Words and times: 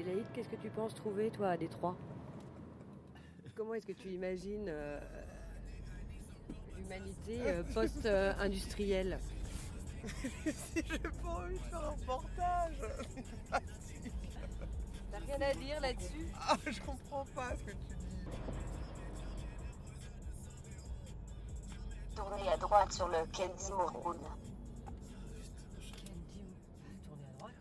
Adélaïde, 0.00 0.26
qu'est-ce 0.32 0.48
que 0.48 0.56
tu 0.56 0.70
penses 0.70 0.94
trouver, 0.94 1.30
toi, 1.30 1.50
à 1.50 1.56
Détroit? 1.58 1.94
Comment 3.54 3.74
est-ce 3.74 3.86
que 3.86 3.92
tu 3.92 4.08
imagines 4.08 4.66
euh, 4.68 4.98
l'humanité 6.78 7.40
euh, 7.42 7.62
post-industrielle? 7.74 9.18
Si 10.02 10.82
j'ai 10.88 10.98
pas 10.98 11.28
envie 11.28 11.58
de 11.58 11.64
faire 11.64 11.84
un 11.84 11.90
reportage, 11.90 12.74
T'as 15.10 15.18
rien 15.18 15.40
à 15.42 15.52
dire 15.52 15.78
là-dessus? 15.82 16.26
Ah, 16.40 16.56
je 16.66 16.80
comprends 16.80 17.26
pas 17.34 17.54
ce 17.54 17.64
que 17.64 17.70
tu 17.72 17.76
dis. 17.76 18.24
Tournez 22.16 22.48
à 22.48 22.56
droite 22.56 22.92
sur 22.92 23.08
le 23.08 23.18
Candy 23.36 23.72
hein. 23.72 24.36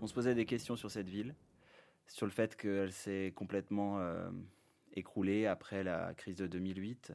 On 0.00 0.06
se 0.06 0.14
posait 0.14 0.36
des 0.36 0.46
questions 0.46 0.76
sur 0.76 0.90
cette 0.90 1.08
ville, 1.08 1.34
sur 2.10 2.26
le 2.26 2.32
fait 2.32 2.56
qu'elle 2.56 2.92
s'est 2.92 3.32
complètement 3.34 4.00
euh, 4.00 4.30
écroulée 4.94 5.46
après 5.46 5.84
la 5.84 6.12
crise 6.14 6.36
de 6.36 6.46
2008. 6.46 7.12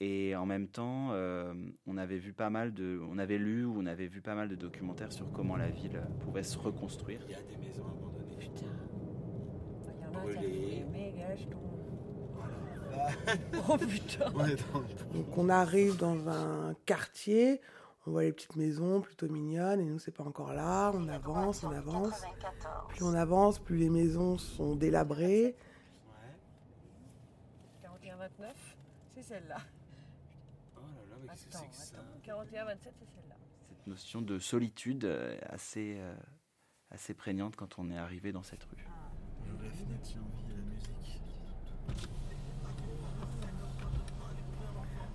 Et 0.00 0.36
en 0.36 0.46
même 0.46 0.68
temps, 0.68 1.08
euh, 1.12 1.54
on 1.86 1.96
avait 1.96 2.18
vu 2.18 2.32
pas 2.32 2.50
mal 2.50 2.72
de, 2.72 3.00
on 3.10 3.18
avait 3.18 3.38
lu 3.38 3.64
ou 3.64 3.80
on 3.80 3.86
avait 3.86 4.06
vu 4.06 4.20
pas 4.20 4.34
mal 4.34 4.48
de 4.48 4.54
documentaires 4.54 5.12
sur 5.12 5.30
comment 5.32 5.56
la 5.56 5.70
ville 5.70 6.00
pouvait 6.20 6.42
se 6.42 6.58
reconstruire. 6.58 7.20
Il 7.26 7.32
y 7.32 7.34
a 7.34 7.42
des 7.42 7.56
maisons 7.56 7.86
abandonnées. 7.86 8.36
Putain. 8.36 8.66
Oh 13.68 13.76
putain 13.76 14.32
on 14.34 14.44
est 14.44 14.56
dans 14.72 14.80
Donc 15.14 15.38
on 15.38 15.48
arrive 15.48 15.96
dans 15.96 16.28
un 16.28 16.74
quartier, 16.84 17.60
on 18.08 18.12
voit 18.12 18.22
les 18.22 18.32
petites 18.32 18.56
maisons 18.56 19.02
plutôt 19.02 19.28
mignonnes 19.28 19.80
et 19.80 19.84
nous 19.84 19.98
c'est 19.98 20.12
pas 20.12 20.24
encore 20.24 20.54
là, 20.54 20.90
on 20.94 21.06
avance, 21.08 21.62
on 21.62 21.70
avance. 21.70 22.22
94. 22.40 22.88
Plus 22.88 23.04
on 23.04 23.12
avance, 23.12 23.58
plus 23.58 23.76
les 23.76 23.90
maisons 23.90 24.38
sont 24.38 24.76
délabrées. 24.76 25.54
Ouais. 27.82 27.88
41-29, 28.42 28.46
c'est 29.14 29.22
celle-là. 29.22 29.58
Oh 30.76 30.80
là 30.80 30.86
là, 30.86 31.16
mais 31.20 31.28
qu'est-ce 31.28 31.46
que 31.48 31.52
c'est 31.52 31.68
que 31.68 31.74
ça 31.74 31.98
attends. 31.98 32.42
41-27, 32.46 32.78
c'est 32.82 32.90
celle-là. 33.14 33.36
Cette 33.68 33.86
notion 33.86 34.22
de 34.22 34.38
solitude 34.38 35.04
euh, 35.04 35.36
assez, 35.42 35.98
euh, 35.98 36.14
assez 36.90 37.12
prégnante 37.12 37.56
quand 37.56 37.78
on 37.78 37.90
est 37.90 37.98
arrivé 37.98 38.32
dans 38.32 38.42
cette 38.42 38.64
rue. 38.64 38.86
J'ouvre 39.46 39.64
la 39.64 39.70
fenêtre, 39.70 40.08
j'ai 40.10 40.18
envie 40.18 40.44
de 40.44 40.56
la 40.56 40.62
musique. 40.62 41.20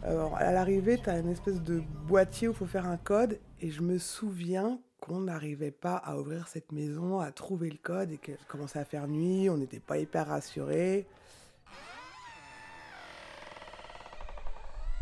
Alors 0.06 0.36
à 0.36 0.52
l'arrivée, 0.52 1.00
tu 1.02 1.09
as 1.09 1.18
une 1.18 1.30
espèce 1.30 1.62
de 1.62 1.82
boîtier 2.08 2.50
où 2.50 2.52
il 2.52 2.58
faut 2.58 2.66
faire 2.66 2.88
un 2.88 2.98
code 2.98 3.40
et 3.62 3.72
je 3.72 3.82
me 3.82 3.98
souviens 3.98 4.78
qu'on 5.00 5.22
n'arrivait 5.22 5.72
pas 5.72 5.96
à 5.96 6.18
ouvrir 6.18 6.50
cette 6.50 6.73
maison, 6.73 7.22
à 7.22 7.32
trouver 7.32 7.70
le 7.70 7.78
code 7.78 8.12
et 8.12 8.18
qu'elle 8.18 8.38
commençait 8.50 8.80
à 8.80 8.86
faire 8.86 9.08
nuit, 9.08 9.50
on 9.50 9.56
n'était 9.56 9.80
pas 9.80 9.98
hyper 9.98 10.28
rassurés. 10.28 11.08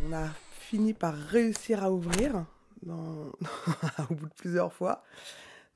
On 0.06 0.14
a 0.14 0.28
fini 0.52 0.94
par 0.94 1.16
réussir 1.16 1.84
à 1.84 1.92
ouvrir 1.92 2.46
au 2.88 4.14
bout 4.14 4.28
de 4.28 4.34
plusieurs 4.36 4.72
fois. 4.72 5.04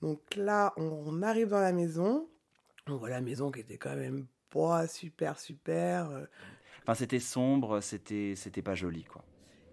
Donc 0.04 0.20
là, 0.36 0.72
on, 0.78 1.24
arrive 1.24 1.50
dans 1.50 1.62
la 1.62 1.72
maison. 1.72 2.28
On 2.88 2.98
voit 2.98 3.10
la 3.10 3.22
maison 3.22 3.50
qui 3.50 3.62
était 3.62 3.78
quand 3.78 3.96
même 3.96 4.28
pas 4.52 4.88
super 4.88 5.40
super. 5.40 6.10
Enfin, 6.86 6.94
c'était 6.94 7.20
sombre, 7.20 7.82
c'était, 7.82 8.36
c'était 8.36 8.62
pas 8.62 8.76
joli, 8.76 9.06
quoi. 9.06 9.24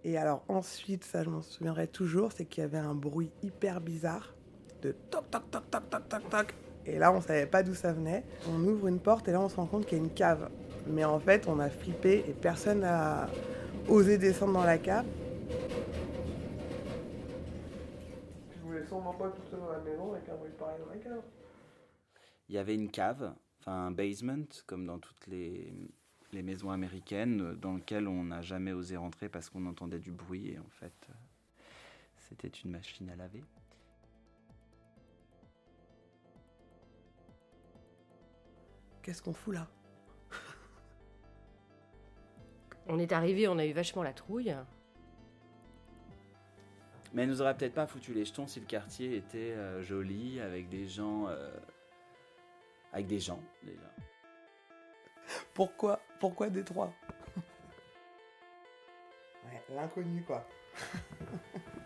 Et 0.03 0.17
alors 0.17 0.43
ensuite, 0.49 1.05
ça 1.05 1.23
je 1.23 1.29
m'en 1.29 1.43
souviendrai 1.43 1.87
toujours, 1.87 2.33
c'est 2.33 2.47
qu'il 2.47 2.63
y 2.63 2.65
avait 2.65 2.79
un 2.79 2.95
bruit 2.95 3.31
hyper 3.43 3.83
bizarre 3.83 4.35
de 4.81 4.93
toc 5.11 5.31
toc 5.31 5.51
toc 5.51 5.71
toc 5.71 5.91
toc 5.91 6.09
toc 6.09 6.31
toc. 6.31 6.55
Et 6.87 6.99
là, 6.99 7.13
on 7.13 7.21
savait 7.21 7.47
pas 7.47 7.63
d'où 7.63 7.75
ça 7.75 7.93
venait. 7.93 8.25
On 8.49 8.65
ouvre 8.65 8.89
une 8.89 8.99
porte 8.99 9.29
et 9.29 9.33
là, 9.33 9.43
on 9.43 9.51
se 9.51 9.57
rend 9.57 9.67
compte 9.67 9.85
qu'il 9.85 9.99
y 9.99 10.01
a 10.01 10.05
une 10.05 10.15
cave. 10.15 10.51
Mais 10.87 11.05
en 11.05 11.21
fait, 11.21 11.47
on 11.49 11.61
a 11.61 11.69
flippé 11.69 12.25
et 12.27 12.33
personne 12.33 12.81
n'a 12.81 13.29
osé 13.89 14.17
descendre 14.17 14.55
dans 14.55 14.65
la 14.65 14.79
cave. 14.79 15.05
Je 18.57 18.61
voulais 18.63 18.87
sûrement 18.87 19.13
pas 19.13 19.29
tout 19.29 19.43
seul 19.51 19.61
dans 19.61 19.71
la 19.71 19.81
maison 19.81 20.15
avec 20.15 20.27
un 20.31 20.37
bruit 20.37 20.51
pareil 20.59 20.79
dans 20.81 20.91
la 20.91 20.97
cave. 20.99 21.23
Il 22.49 22.55
y 22.55 22.59
avait 22.59 22.75
une 22.75 22.91
cave, 22.91 23.35
enfin 23.61 23.89
un 23.89 23.91
basement, 23.91 24.49
comme 24.67 24.87
dans 24.87 24.99
toutes 24.99 25.27
les, 25.27 25.73
les 26.33 26.43
maisons 26.43 26.71
américaines, 26.71 27.41
euh, 27.43 27.55
dans 27.55 27.75
lequel 27.75 28.09
on 28.09 28.25
n'a 28.25 28.43
jamais 28.43 28.73
osé 28.73 28.97
rentrer 28.97 29.29
parce 29.29 29.51
qu'on 29.51 29.67
entendait 29.67 29.99
du 29.99 30.11
bruit 30.11 30.53
et 30.53 30.59
en 30.59 30.69
fait, 30.71 30.93
euh, 31.11 31.13
c'était 32.17 32.49
une 32.49 32.71
machine 32.71 33.09
à 33.11 33.17
laver. 33.17 33.45
Qu'est-ce 39.03 39.23
qu'on 39.23 39.35
fout 39.35 39.55
là? 39.55 39.69
On 42.87 42.99
est 42.99 43.13
arrivé, 43.13 43.49
on 43.49 43.59
a 43.59 43.67
eu 43.67 43.73
vachement 43.73 44.03
la 44.03 44.13
trouille. 44.13 44.55
Mais 47.15 47.23
elle 47.23 47.29
nous 47.29 47.43
aurait 47.43 47.57
peut-être 47.57 47.75
pas 47.75 47.87
foutu 47.87 48.15
les 48.15 48.25
jetons 48.25 48.47
si 48.47 48.61
le 48.61 48.67
quartier 48.67 49.17
était 49.17 49.53
euh, 49.53 49.83
joli, 49.83 50.41
avec 50.41 50.69
des 50.69 50.89
gens. 50.89 51.29
euh, 51.29 51.51
avec 52.93 53.07
des 53.07 53.21
gens, 53.21 53.41
déjà. 53.63 53.91
Pourquoi 55.55 56.01
Pourquoi 56.21 56.49
Détroit 56.51 56.93
Ouais, 59.45 59.63
l'inconnu 59.69 60.23
quoi. 60.25 60.47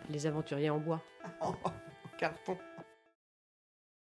Les 0.08 0.26
aventuriers 0.26 0.70
en 0.70 0.78
bois. 0.78 1.02
En 1.40 1.54
carton. 2.18 2.56